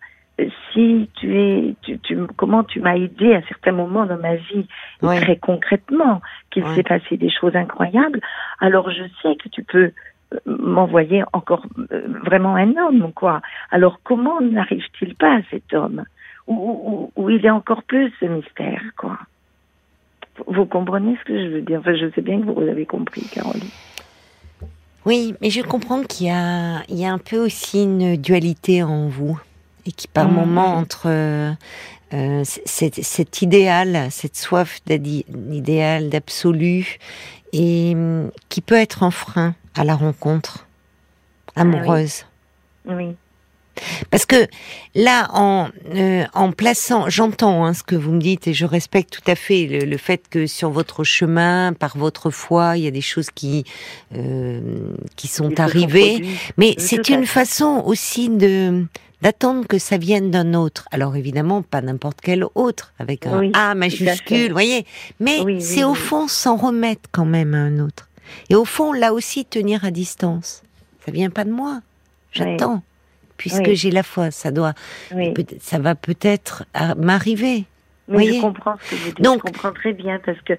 [0.72, 4.66] si tu es, tu, tu, comment tu m'as aidé à certains moments dans ma vie,
[5.02, 5.16] oui.
[5.20, 6.74] très concrètement, qu'il Oui.
[6.74, 8.20] s'est passé des choses incroyables,
[8.58, 9.92] alors je sais que tu peux
[10.32, 13.42] euh, m'envoyer encore euh, vraiment un homme, quoi.
[13.70, 16.04] Alors comment n'arrive-t-il pas à cet homme?
[16.48, 19.18] Où, où, où il est encore plus ce mystère, quoi?
[20.46, 21.80] Vous comprenez ce que je veux dire?
[21.80, 23.68] Enfin, je sais bien que vous avez compris, Caroline.
[25.04, 28.82] Oui, mais je comprends qu'il y a, il y a un peu aussi une dualité
[28.82, 29.38] en vous
[29.86, 30.34] et qui par Mhm.
[30.34, 31.52] moment entre euh,
[32.14, 36.98] euh, cet, cet idéal, cette soif d'idéal, d'absolu,
[37.52, 40.66] et hum, qui peut être un frein à la rencontre
[41.56, 41.74] Ah oui.
[41.76, 42.24] amoureuse.
[42.86, 43.16] Oui.
[44.10, 44.36] Parce que
[44.94, 49.10] là, en, euh, en plaçant, j'entends hein, ce que vous me dites et je respecte
[49.10, 52.86] tout à fait le, le fait que sur votre chemin, par votre foi, il y
[52.86, 53.64] a des choses qui
[54.14, 54.60] euh,
[55.16, 56.22] qui sont arrivées.
[56.58, 58.84] Mais c'est une façon aussi de
[59.22, 60.86] d'attendre que ça vienne d'un autre.
[60.90, 64.84] Alors évidemment, pas n'importe quel autre, avec un Oui, A majuscule, vous voyez.
[65.20, 68.08] Mais Oui, oui, c'est au fond s'en remettre quand même à un autre.
[68.50, 70.62] Et au fond, là aussi, tenir à distance.
[71.06, 71.80] Ça vient pas de moi.
[72.32, 72.82] J'attends.
[73.36, 74.74] Puisque j'ai la foi, ça doit,
[75.60, 77.64] ça va peut-être à- m'arriver.
[78.08, 79.20] Mais voyez je comprends ce que vous dites.
[79.20, 80.52] Donc- je comprends très bien parce que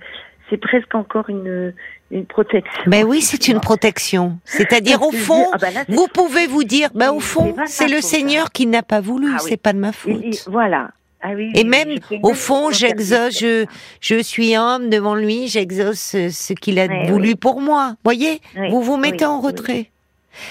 [0.49, 1.73] c'est presque encore une,
[2.11, 2.83] une protection.
[2.87, 4.37] Ben oui, c'est une protection.
[4.45, 7.95] C'est-à-dire au fond, ah ben là, vous pouvez vous dire, ben au fond, c'est le
[7.95, 8.49] faute, Seigneur hein.
[8.53, 9.49] qui n'a pas voulu, Ah oui.
[9.49, 10.21] c'est pas de ma faute.
[10.23, 10.91] et voilà.
[11.25, 16.77] Ah oui, Et même, au fond, j'exauce, je, suis homme devant lui, j'exauce ce qu'il
[16.79, 17.95] a voulu pour moi.
[18.03, 19.89] Voyez, vous vous mettez en retrait.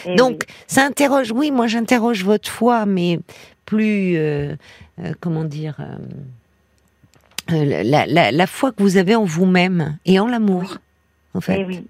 [0.06, 3.18] Eh Donc, ça interroge, oui, moi j'interroge votre foi, mais
[3.66, 4.54] plus, euh,
[5.00, 5.96] euh, comment dire, euh,
[7.52, 10.78] euh, la, la, la foi que vous avez en vous-même et en l'amour,
[11.34, 11.60] en fait.
[11.60, 11.84] Eh oui.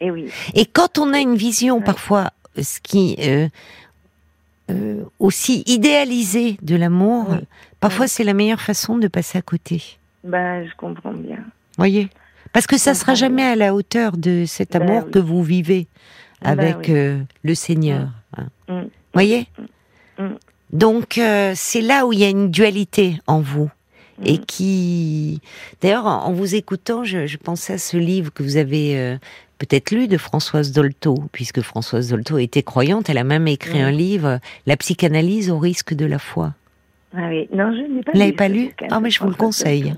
[0.00, 0.30] Eh oui.
[0.54, 3.48] Et quand on a une vision parfois, euh, ce qui euh,
[4.70, 7.36] euh, aussi idéalisée de l'amour, Oui.
[7.80, 8.10] parfois Oui.
[8.10, 9.82] c'est la meilleure façon de passer à côté.
[10.24, 11.38] Ben, je comprends bien.
[11.78, 12.08] Voyez?
[12.52, 15.10] Parce que ça Je sera jamais à la hauteur de cet Ben amour oui.
[15.10, 15.86] que vous vivez
[16.42, 18.08] Ben avec euh, le Seigneur.
[18.36, 18.46] hein.
[18.68, 18.88] Mm.
[19.12, 19.48] Voyez?
[20.18, 20.24] Mm.
[20.72, 21.20] Donc
[21.54, 23.70] c'est là où il y a une dualité en vous
[24.22, 24.44] et Mm.
[24.46, 25.40] qui,
[25.82, 29.16] d'ailleurs, en vous écoutant, je, je pensais à ce livre que vous avez euh,
[29.58, 33.08] peut-être lu de Françoise Dolto, puisque Françoise Dolto était croyante.
[33.08, 33.84] Elle a même écrit Mm.
[33.86, 36.54] un livre, La psychanalyse au risque de la foi.
[37.16, 37.48] Ah oui.
[37.52, 39.34] Non, je ne l'ai pas Vous l'avez lu, pas lu Ah, mais je vous le
[39.34, 39.94] conseille.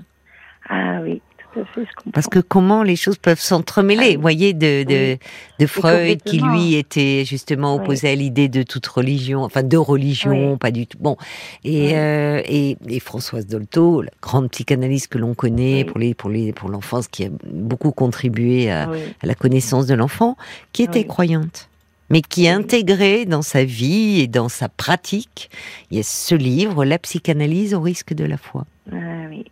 [0.69, 1.21] Ah oui,
[1.57, 2.11] tout à fait, je comprends.
[2.11, 5.17] Parce que comment les choses peuvent s'entremêler, Ah vous voyez, de,
[5.59, 7.81] de, Freud qui lui était justement Oui.
[7.81, 10.57] opposé à l'idée de toute religion, enfin de religion, Oui.
[10.57, 10.97] pas du tout.
[10.99, 11.17] Bon,
[11.63, 11.91] et, Oui.
[11.95, 16.53] euh, et, et Françoise Dolto, la grande psychanalyste que l'on connaît pour les pour les
[16.53, 18.89] pour l'enfance, qui a beaucoup contribué à,
[19.23, 20.37] la connaissance de l'enfant,
[20.73, 21.69] qui était croyante,
[22.09, 25.49] mais qui intégrait dans sa vie et dans sa pratique,
[25.91, 28.65] il y a ce livre, La psychanalyse au risque de la foi.
[28.91, 28.95] Ah
[29.29, 29.45] oui.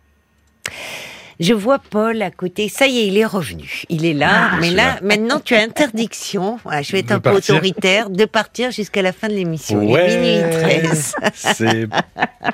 [1.40, 2.68] Je vois Paul à côté.
[2.68, 3.82] Ça y est, il est revenu.
[3.88, 4.50] Il est là.
[4.52, 6.58] Ah, mais là, maintenant, tu as interdiction.
[6.64, 7.54] Voilà, je vais être De un peu partir.
[7.56, 9.82] autoritaire de partir jusqu'à la fin de l'émission.
[9.82, 11.14] Il est minuit 13.
[11.34, 11.88] c'est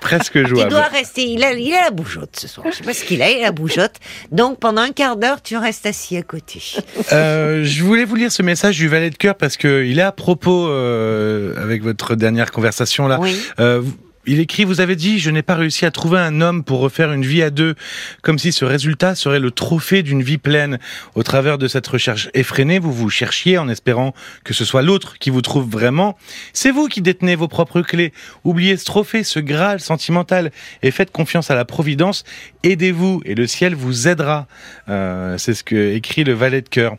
[0.00, 0.70] presque Tu jouable.
[0.70, 1.22] dois rester.
[1.24, 2.66] Il a, il a la bougeotte ce soir.
[2.70, 3.30] Je sais pas ce qu'il a.
[3.30, 3.96] Il a la bougeotte.
[4.32, 6.60] Donc, pendant un quart d'heure, tu restes assis à côté.
[7.12, 10.02] Euh, je voulais vous lire ce message du valet de cœur parce que il est
[10.02, 13.18] à propos euh, avec votre dernière conversation là.
[13.20, 13.36] Oui.
[13.60, 13.82] Euh,
[14.26, 17.12] il écrit, vous avez dit, je n'ai pas réussi à trouver un homme pour refaire
[17.12, 17.74] une vie à deux,
[18.22, 20.78] comme si ce résultat serait le trophée d'une vie pleine.
[21.14, 25.18] Au travers de cette recherche effrénée, vous vous cherchiez en espérant que ce soit l'autre
[25.18, 26.16] qui vous trouve vraiment.
[26.52, 28.12] C'est vous qui détenez vos propres clés.
[28.44, 32.24] Oubliez ce trophée, ce graal sentimental, et faites confiance à la Providence.
[32.62, 34.46] Aidez-vous, et le ciel vous aidera.
[34.88, 36.96] Euh, c'est ce que écrit le valet de cœur.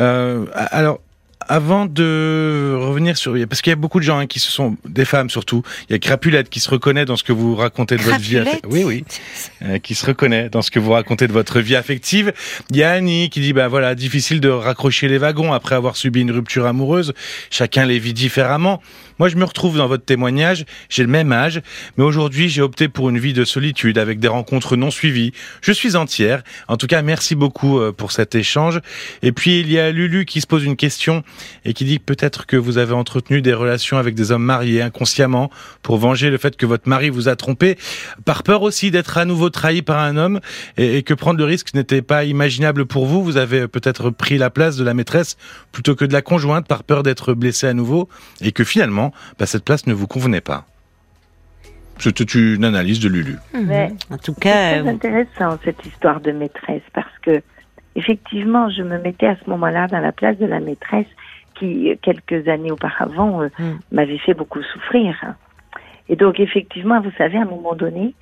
[0.00, 1.00] Euh, alors,
[1.48, 4.76] avant de revenir sur, parce qu'il y a beaucoup de gens hein, qui se sont,
[4.88, 7.96] des femmes surtout, il y a Crapulette qui se reconnaît dans ce que vous racontez
[7.96, 8.40] de votre vie.
[8.68, 9.04] Oui, oui,
[9.62, 12.32] Euh, qui se reconnaît dans ce que vous racontez de votre vie affective.
[12.70, 15.96] Il y a Annie qui dit, bah voilà, difficile de raccrocher les wagons après avoir
[15.96, 17.12] subi une rupture amoureuse.
[17.50, 18.82] Chacun les vit différemment.
[19.18, 20.64] Moi, je me retrouve dans votre témoignage.
[20.88, 21.62] J'ai le même âge,
[21.96, 25.32] mais aujourd'hui, j'ai opté pour une vie de solitude avec des rencontres non suivies.
[25.60, 26.42] Je suis entière.
[26.66, 28.80] En tout cas, merci beaucoup euh, pour cet échange.
[29.22, 31.22] Et puis, il y a Lulu qui se pose une question
[31.64, 35.50] et qui dit peut-être que vous avez entretenu des relations avec des hommes mariés inconsciemment
[35.82, 37.78] pour venger le fait que votre mari vous a trompé,
[38.24, 40.40] par peur aussi d'être à nouveau trahi par un homme
[40.76, 43.22] et, et que prendre le risque n'était pas imaginable pour vous.
[43.22, 45.36] Vous avez peut-être pris la place de la maîtresse
[45.70, 48.08] plutôt que de la conjointe par peur d'être blessé à nouveau
[48.40, 49.03] et que finalement,
[49.38, 50.64] bah, cette place ne vous convenait pas.
[51.98, 53.36] C'était une analyse de Lulu.
[53.52, 57.40] Mais En tout c'est cas, très euh, intéressant cette histoire de maîtresse parce que
[57.94, 61.06] effectivement, je me mettais à ce moment-là dans la place de la maîtresse
[61.54, 63.72] qui, euh, quelques années auparavant, euh, Mm.
[63.92, 65.14] m'avait fait beaucoup souffrir.
[66.08, 68.14] Et donc, effectivement, vous savez, à un moment donné,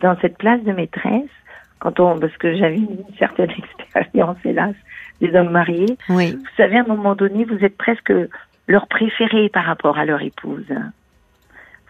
[0.00, 1.30] dans cette place de maîtresse,
[1.78, 4.74] quand on, parce que j'avais une certaine expérience, hélas,
[5.20, 6.32] des hommes mariés, oui.
[6.32, 8.12] vous savez, à un moment donné, vous êtes presque
[8.70, 10.64] leur préféré par rapport à leur épouse.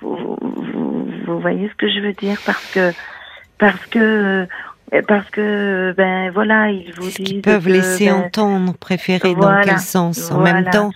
[0.00, 2.38] Vous, vous, vous voyez ce que je veux dire?
[2.46, 2.92] Parce que,
[3.58, 4.46] parce que,
[5.06, 9.42] parce que, ben voilà, ils vous disent qu'ils peuvent que, laisser ben, entendre, préférer, dans
[9.42, 10.90] voilà, quel sens En voilà, même temps,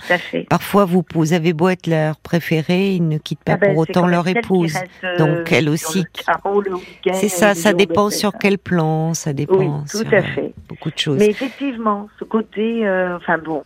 [0.48, 3.82] parfois vous, vous avez beau être leur préféré, ils ne quittent pas Ah ben, pour
[3.82, 4.74] autant leur épouse.
[5.04, 8.38] euh, Donc, elle aussi le week-end C'est ça, ça dépend sur hein.
[8.40, 10.54] quel plan, ça dépend Oui, tout sur à euh, fait.
[10.66, 11.18] beaucoup de choses.
[11.18, 13.62] Mais effectivement, ce côté, euh, enfin bon,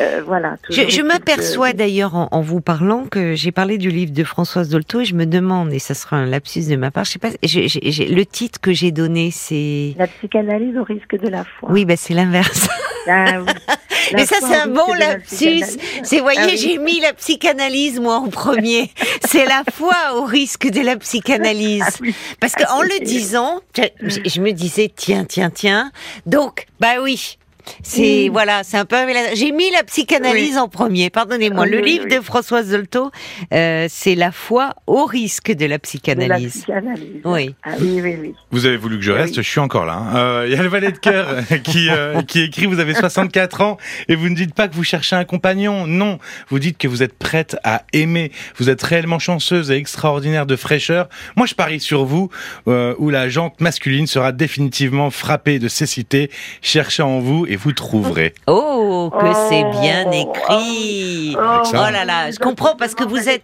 [0.00, 0.56] euh, voilà.
[0.70, 5.00] Je, m'aperçois d'ailleurs en, en vous parlant que j'ai parlé du livre de Françoise Dolto
[5.00, 7.30] et je me demande, et ça sera un lapsus de ma part, je sais pas,
[7.42, 9.94] le titre que j'ai donné c'est...
[9.98, 11.70] La psychanalyse au risque de la foi.
[11.70, 12.68] Oui, bah c'est l'inverse.
[13.08, 13.52] Ah oui.
[14.14, 15.62] Mais ça, c'est un bon lapsus.
[16.02, 16.56] C'est, vous voyez, Ah oui.
[16.56, 18.90] j'ai mis la psychanalyse, moi, en premier.
[19.28, 21.84] C'est la foi au risque de la psychanalyse.
[21.86, 22.14] Ah oui.
[22.40, 25.92] Parce que en le disant, je, je- je me disais, tiens, tiens, tiens.
[26.26, 27.38] Donc, bah oui.
[27.82, 28.32] C'est Mm.
[28.32, 28.96] voilà, c'est un peu.
[29.34, 31.10] J'ai mis la psychanalyse en premier.
[31.10, 31.64] Pardonnez-moi.
[31.64, 32.16] Oui, le oui, livre oui.
[32.16, 33.10] de Françoise Dolto,
[33.52, 36.52] euh, c'est la foi au risque de la De la psychanalyse.
[36.52, 37.20] psychanalyse.
[37.24, 37.54] Oui.
[37.62, 38.34] Ah oui, oui, oui.
[38.50, 39.42] Vous avez voulu que je Ah reste, oui.
[39.42, 39.94] je suis encore là.
[39.94, 40.16] hein.
[40.16, 41.28] Euh, Il y a le valet de cœur
[41.64, 43.76] qui, euh, qui écrit, vous avez 64 ans
[44.08, 45.86] et vous ne dites pas que vous cherchez un compagnon.
[45.86, 46.18] Non,
[46.48, 48.32] vous dites que vous êtes prête à aimer.
[48.58, 51.08] Vous êtes réellement chanceuse et extraordinaire de fraîcheur.
[51.36, 52.30] Moi, je parie sur vous,
[52.68, 56.30] euh, où la jante masculine sera définitivement frappée de cécité.
[56.62, 58.32] Cherchez en vous et vous trouverez.
[58.46, 59.48] Oh, que Oh.
[59.50, 61.34] c'est bien écrit.
[61.36, 61.62] Oh.
[61.66, 63.42] Oh là là, je comprends parce que vous êtes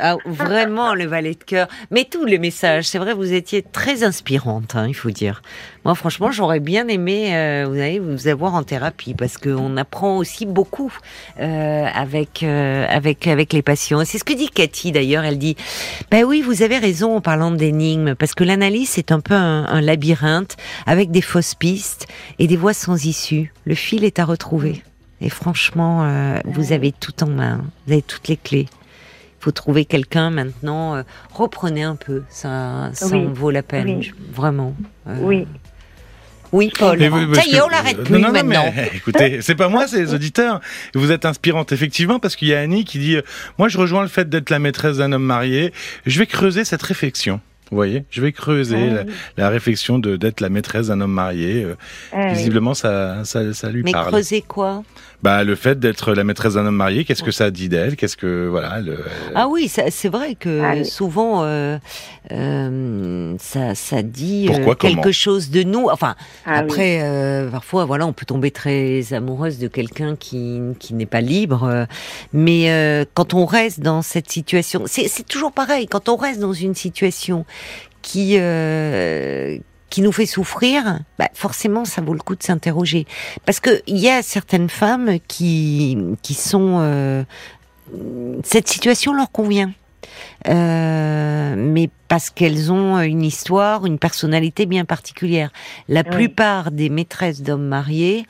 [0.00, 1.68] Ah, vraiment le valet de cœur.
[1.90, 5.42] Mais tous les messages, c'est vrai, vous étiez très inspirante, hein, il faut dire.
[5.84, 10.16] Moi, franchement, j'aurais bien aimé, euh, vous allez vous avoir en thérapie parce qu'on apprend
[10.16, 10.92] aussi beaucoup
[11.40, 14.04] euh, avec euh, avec avec les patients.
[14.04, 15.24] C'est ce que dit Cathy d'ailleurs.
[15.24, 15.56] Elle dit,
[16.10, 19.64] ben oui, vous avez raison en parlant d'énigmes parce que l'analyse c'est un peu un,
[19.66, 22.06] un labyrinthe avec des fausses pistes
[22.38, 23.52] et des voies sans issue.
[23.64, 24.82] Le fil est à retrouver.
[25.20, 27.60] Et franchement, vous avez tout en main.
[27.86, 28.66] Vous avez toutes les clés
[29.42, 30.94] faut trouver quelqu'un maintenant.
[30.94, 31.02] euh,
[31.34, 34.12] reprenez un peu, ça, ça Oui, en vaut la peine, oui.
[34.32, 34.72] vraiment.
[35.08, 35.46] Euh, Oui.
[36.52, 36.98] Oui, Paul.
[36.98, 38.72] Mais vous- ça y est, que- on l'arrête plus non, non, non, maintenant.
[38.76, 40.60] mais, écoutez, c'est pas moi, c'est les auditeurs.
[40.94, 43.22] Vous êtes inspirante, effectivement, parce qu'il y a Annie qui dit euh,
[43.58, 45.72] Moi, je rejoins le fait d'être la maîtresse d'un homme marié.
[46.06, 47.40] Je vais creuser cette réflexion.
[47.70, 49.12] Vous voyez Je vais creuser Ah la, oui.
[49.38, 51.64] la réflexion de d'être la maîtresse d'un homme marié.
[51.64, 51.74] Euh,
[52.12, 52.34] Ah oui.
[52.34, 54.08] Visiblement, ça, ça, ça lui Mais parle.
[54.08, 54.82] creuser quoi?
[55.22, 57.94] Bah, le fait d'être la maîtresse d'un homme marié, qu'est-ce que ça dit d'elle?
[57.96, 58.48] Qu'est-ce que.
[58.48, 58.80] Voilà.
[58.80, 58.98] Le,
[59.36, 61.78] Ah oui, c'est vrai que Ah souvent euh,
[62.32, 65.88] euh, ça, ça dit euh, Pourquoi, quelque chose de nous.
[65.90, 66.58] Enfin, Ah oui.
[66.58, 71.20] après, euh, parfois, voilà, on peut tomber très amoureuse de quelqu'un qui, qui n'est pas
[71.20, 71.86] libre.
[72.32, 75.86] mais euh, quand on reste dans cette situation, c'est c'est toujours pareil.
[75.86, 77.44] Quand on reste dans une situation
[78.02, 79.56] qui euh,
[79.92, 83.06] qui nous fait souffrir, bah forcément, ça vaut le coup de s'interroger.
[83.44, 87.22] Parce que il y a certaines femmes qui qui sont euh,
[88.42, 89.70] cette situation leur convient.
[90.48, 95.50] Euh, mais parce qu'elles ont une histoire, une personnalité bien particulière.
[95.88, 96.10] La Oui.
[96.10, 98.26] plupart des maîtresses d'hommes mariés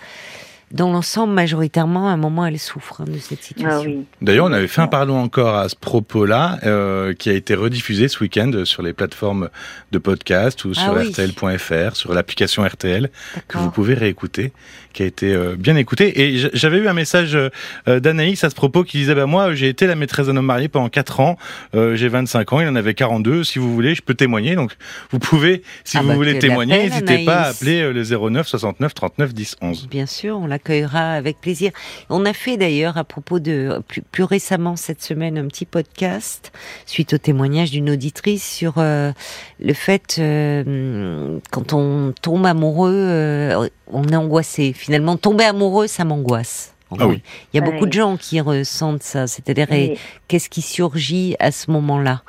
[0.73, 3.81] dans l'ensemble, majoritairement, à un moment, elles souffrent hein, de cette situation.
[3.83, 4.05] Ah oui.
[4.21, 8.09] D'ailleurs, on avait fait un parlons encore à ce propos-là, euh, qui a été rediffusé
[8.09, 9.51] ce week-end sur les plateformes
[9.93, 11.11] de podcast ou Ah sur oui.
[11.11, 13.11] RTL.fr, sur l'application RTL,
[13.49, 14.53] que vous pouvez réécouter,
[14.93, 16.23] qui a été euh, bien écouté.
[16.23, 19.69] Et j'avais eu un message euh, d'Anaïs à ce propos qui disait bah, Moi, j'ai
[19.69, 21.37] été la maîtresse d'un homme marié pendant 4 ans,
[21.75, 23.45] euh, j'ai 25 ans, il en avait 42.
[23.45, 24.55] Si vous voulez, je peux témoigner.
[24.55, 24.73] Donc,
[25.11, 28.47] vous pouvez, si Ah vous bah, voulez témoigner, n'hésitez pas à appeler euh, le 09
[28.47, 29.89] 69 39 10 11.
[29.89, 31.73] Bien sûr, on l'accueillera avec plaisir.
[32.09, 36.53] On a fait d'ailleurs à propos de plus, plus récemment cette semaine un petit podcast
[36.87, 39.13] suite au témoignage d'une auditrice sur euh,
[39.61, 44.73] le fait euh, quand on tombe amoureux, euh, on est angoissé.
[44.73, 46.75] Finalement, tomber amoureux, ça m'angoisse.
[46.99, 47.23] Ah oui.
[47.53, 47.89] Il y a Ah beaucoup oui.
[47.89, 49.95] de gens qui ressentent ça, c'est-à-dire Oui.
[50.29, 52.23] qu'est-ce qui surgit à ce moment-là?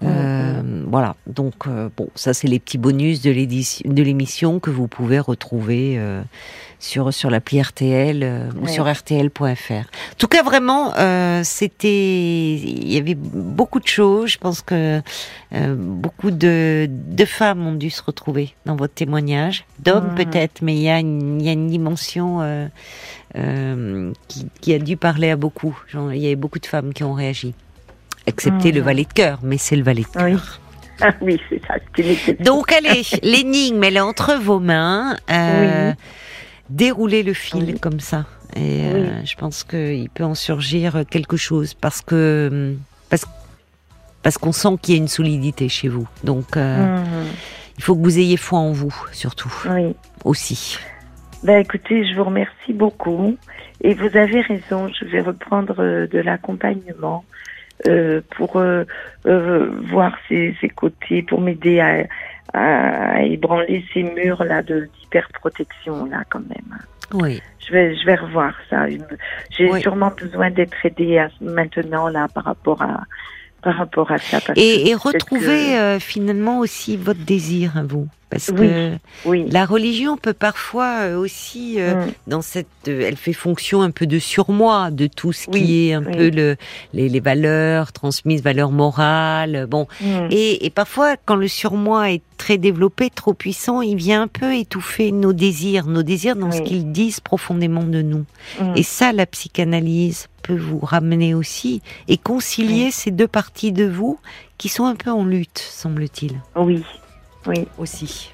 [0.00, 0.40] Mm, Euh,
[0.86, 4.86] Voilà, donc euh, bon, ça c'est les petits bonus de l'édition- de l'émission que vous
[4.86, 6.22] pouvez retrouver euh,
[6.84, 9.72] sur sur l'appli RTL euh, ou sur RTL.fr.
[9.72, 14.30] En tout cas, vraiment, euh, c'était, il y avait beaucoup de choses.
[14.30, 15.00] Je pense que
[15.54, 20.74] euh, beaucoup de de femmes ont dû se retrouver dans votre témoignage, d'hommes peut-être, mais
[20.74, 22.40] il y a une, il y a une dimension.
[24.28, 25.76] qui, qui a dû parler à beaucoup.
[25.88, 27.54] Genre, il y avait beaucoup de femmes qui ont réagi,
[28.26, 30.24] excepté le valet de cœur, mais c'est le valet de cœur.
[30.24, 30.36] Oui.
[31.00, 31.74] Ah oui, c'est ça.
[32.40, 35.16] Donc allez, l'énigme, elle est entre vos mains.
[35.30, 35.92] Euh,
[36.70, 37.78] Déroulez le fil Oui.
[37.80, 38.24] comme ça.
[38.56, 42.74] Et euh, je pense qu'il peut en surgir quelque chose parce que
[43.10, 43.26] parce,
[44.22, 46.08] parce qu'on sent qu'il y a une solidité chez vous.
[46.22, 47.26] Donc euh, Mhm.
[47.76, 49.94] il faut que vous ayez foi en vous, surtout Oui.
[50.24, 50.78] aussi.
[51.42, 53.36] Ben écoutez, je vous remercie beaucoup.
[53.82, 57.24] Et vous avez raison, je vais reprendre euh, de l'accompagnement
[57.88, 58.84] euh, pour euh,
[59.26, 62.04] euh, voir ces, ces côtés, pour m'aider à,
[62.54, 66.78] à ébranler ces murs là de d'hyperprotection là quand même.
[67.12, 67.40] Oui.
[67.66, 68.86] Je vais je vais revoir ça.
[69.50, 69.80] J'ai Oui.
[69.80, 73.02] sûrement besoin d'être aidée à- maintenant là par rapport à
[73.62, 74.40] par rapport à ça.
[74.46, 78.06] parce Et, et retrouver que- euh, finalement aussi votre désir à vous.
[78.30, 78.56] Parce Oui.
[78.56, 79.44] que oui.
[79.50, 82.12] la religion peut parfois euh, aussi euh, Mm.
[82.26, 85.92] dans cette, euh, elle fait fonction un peu de surmoi de tout ce qui est
[85.92, 86.56] un peu le,
[86.92, 89.66] les, les valeurs transmises, valeurs morales.
[89.70, 90.28] Bon, Mm.
[90.30, 94.54] et, et parfois quand le surmoi est très développé, trop puissant, il vient un peu
[94.56, 98.24] étouffer nos désirs, nos désirs dans ce qu'ils disent profondément de nous.
[98.60, 98.72] Mm.
[98.76, 104.18] Et ça, la psychanalyse peut vous ramener aussi et concilier ces deux parties de vous
[104.58, 106.82] qui sont un peu en lutte, semble-t-il, Oui.
[107.46, 107.66] Oui.
[107.78, 108.30] aussi.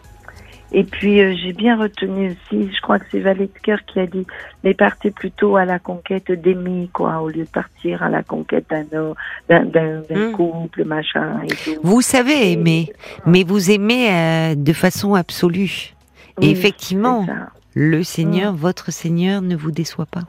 [0.73, 3.99] Et puis euh, j'ai bien retenu aussi, je crois que c'est Valet de cœur qui
[3.99, 4.25] a dit,
[4.63, 8.67] mais partez plutôt à la conquête d'Amy, quoi, au lieu de partir à la conquête
[8.71, 9.15] d'un homme,
[9.49, 10.33] d'un, d'un, d'un Mm.
[10.33, 11.81] couple, machin et tout.
[11.83, 12.93] Vous savez aimer,
[13.27, 15.93] mais vous aimez euh, de façon absolue.
[16.39, 17.27] Oui, et effectivement,
[17.75, 20.23] le Seigneur, votre Seigneur, ne vous déçoit pas,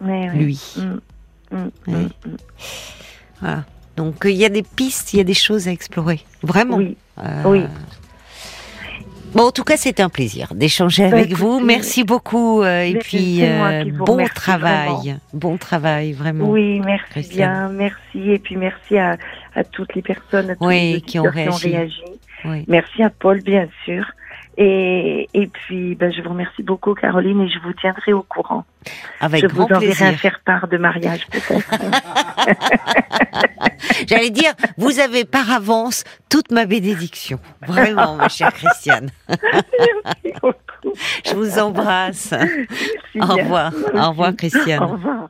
[0.00, 0.60] lui.
[0.76, 0.84] Oui.
[1.50, 2.08] mm, mm.
[3.40, 3.64] Voilà.
[3.96, 6.76] Donc euh, il y a des pistes, il y a des choses à explorer, vraiment.
[6.76, 7.64] Oui, Euh, oui.
[9.34, 11.60] Bon, en tout cas, c'est un plaisir d'échanger Bah, avec vous.
[11.60, 16.50] Merci beaucoup euh, et puis euh, qui bon travail, bon travail vraiment.
[16.50, 17.68] oui, merci Christiane.
[17.68, 18.30] bien, merci.
[18.30, 19.16] Et puis merci à,
[19.54, 22.02] à toutes les personnes, à tous Oui, les qui ont auditeurs réagi.
[22.44, 22.64] Oui.
[22.68, 24.04] Merci à Paul, bien sûr.
[24.58, 28.64] Et, et puis, ben, je vous remercie beaucoup, Caroline, et je vous tiendrai au courant.
[29.20, 30.18] Avec je grand vous enverrai un plaisir.
[30.18, 31.70] faire-part de mariage, peut-être.
[34.08, 37.38] J'allais dire, vous avez par avance toute ma bénédiction.
[37.66, 39.10] Vraiment, ma chère Christiane.
[39.28, 40.96] Merci beaucoup.
[41.24, 42.32] Je vous embrasse.
[42.32, 43.72] Merci Au revoir.
[43.94, 44.82] Au revoir, Christiane.
[44.82, 45.28] Au revoir.